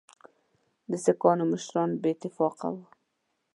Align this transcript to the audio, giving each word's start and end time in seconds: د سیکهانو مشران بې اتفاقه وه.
د 0.91 0.91
سیکهانو 1.03 1.43
مشران 1.51 1.89
بې 2.01 2.09
اتفاقه 2.13 2.67
وه. 2.73 2.85